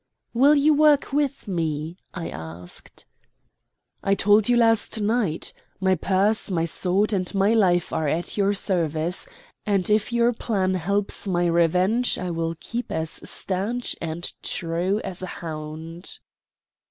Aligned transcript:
"Will 0.33 0.55
you 0.55 0.73
work 0.73 1.13
with 1.13 1.47
me?" 1.47 1.95
I 2.11 2.27
asked. 2.31 3.05
"I 4.03 4.15
told 4.15 4.49
you 4.49 4.57
last 4.57 4.99
night 4.99 5.53
my 5.79 5.93
purse, 5.93 6.49
my 6.49 6.65
sword, 6.65 7.13
and 7.13 7.31
my 7.35 7.53
life 7.53 7.93
are 7.93 8.07
at 8.07 8.35
your 8.35 8.55
service, 8.55 9.27
and 9.63 9.87
if 9.91 10.11
your 10.11 10.33
plan 10.33 10.73
helps 10.73 11.27
my 11.27 11.45
revenge 11.45 12.17
I 12.17 12.31
will 12.31 12.55
keep 12.59 12.91
as 12.91 13.11
stanch 13.29 13.95
and 14.01 14.33
true 14.41 15.01
as 15.03 15.21
a 15.21 15.27
hound." 15.43 16.17